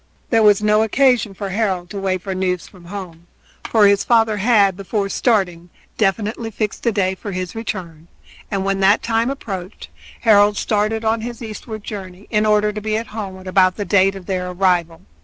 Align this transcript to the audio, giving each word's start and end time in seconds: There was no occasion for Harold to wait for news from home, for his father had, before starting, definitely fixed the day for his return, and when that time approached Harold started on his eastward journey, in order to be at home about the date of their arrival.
There 0.31 0.41
was 0.41 0.63
no 0.63 0.81
occasion 0.81 1.35
for 1.35 1.49
Harold 1.49 1.91
to 1.91 1.99
wait 1.99 2.23
for 2.23 2.33
news 2.33 2.67
from 2.67 2.85
home, 2.85 3.27
for 3.69 3.85
his 3.85 4.03
father 4.03 4.37
had, 4.37 4.75
before 4.75 5.09
starting, 5.09 5.69
definitely 5.95 6.49
fixed 6.49 6.81
the 6.81 6.91
day 6.91 7.13
for 7.13 7.33
his 7.33 7.53
return, 7.53 8.07
and 8.49 8.65
when 8.65 8.79
that 8.79 9.03
time 9.03 9.29
approached 9.29 9.89
Harold 10.21 10.57
started 10.57 11.05
on 11.05 11.21
his 11.21 11.43
eastward 11.43 11.83
journey, 11.83 12.25
in 12.31 12.47
order 12.47 12.73
to 12.73 12.81
be 12.81 12.97
at 12.97 13.05
home 13.13 13.45
about 13.47 13.75
the 13.75 13.85
date 13.85 14.15
of 14.15 14.25
their 14.25 14.49
arrival. 14.49 15.01